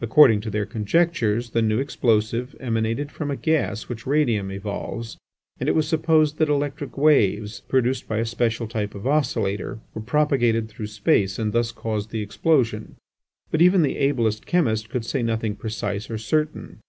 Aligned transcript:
According 0.00 0.40
to 0.40 0.50
their 0.50 0.66
conjectures 0.66 1.50
the 1.50 1.62
new 1.62 1.78
explosive 1.78 2.56
emanated 2.58 3.12
from 3.12 3.30
a 3.30 3.36
gas 3.36 3.88
which 3.88 4.08
radium 4.08 4.50
evolves, 4.50 5.18
and 5.60 5.68
it 5.68 5.74
was 5.76 5.86
supposed 5.86 6.38
that 6.38 6.48
electric 6.48 6.98
waves, 6.98 7.60
produced 7.60 8.08
by 8.08 8.16
a 8.18 8.26
special 8.26 8.66
type 8.66 8.92
of 8.92 9.06
oscillator, 9.06 9.78
were 9.94 10.02
propagated 10.02 10.68
through 10.68 10.88
space 10.88 11.38
and 11.38 11.52
thus 11.52 11.70
caused 11.70 12.10
the 12.10 12.22
explosion. 12.22 12.96
But 13.52 13.62
even 13.62 13.82
the 13.82 13.98
ablest 13.98 14.46
chemist 14.46 14.90
could 14.90 15.04
say 15.04 15.22
nothing 15.22 15.54
precise 15.54 16.10
or 16.10 16.18
certain. 16.18 16.80